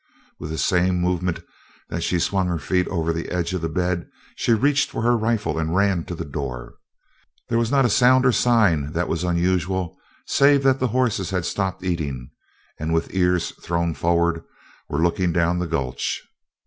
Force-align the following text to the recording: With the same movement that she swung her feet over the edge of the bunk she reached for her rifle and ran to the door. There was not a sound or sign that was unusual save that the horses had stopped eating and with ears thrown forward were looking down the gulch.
With 0.39 0.49
the 0.49 0.57
same 0.57 0.99
movement 0.99 1.41
that 1.89 2.01
she 2.01 2.17
swung 2.17 2.47
her 2.47 2.57
feet 2.57 2.87
over 2.87 3.13
the 3.13 3.29
edge 3.29 3.53
of 3.53 3.61
the 3.61 3.69
bunk 3.69 4.07
she 4.35 4.51
reached 4.51 4.89
for 4.89 5.03
her 5.03 5.15
rifle 5.15 5.59
and 5.59 5.75
ran 5.75 6.05
to 6.05 6.15
the 6.15 6.25
door. 6.25 6.73
There 7.49 7.59
was 7.59 7.69
not 7.69 7.85
a 7.85 7.89
sound 7.91 8.25
or 8.25 8.31
sign 8.31 8.93
that 8.93 9.07
was 9.07 9.23
unusual 9.23 9.99
save 10.25 10.63
that 10.63 10.79
the 10.79 10.87
horses 10.87 11.29
had 11.29 11.45
stopped 11.45 11.83
eating 11.83 12.31
and 12.79 12.95
with 12.95 13.13
ears 13.13 13.51
thrown 13.61 13.93
forward 13.93 14.43
were 14.89 15.03
looking 15.03 15.31
down 15.31 15.59
the 15.59 15.67
gulch. 15.67 16.25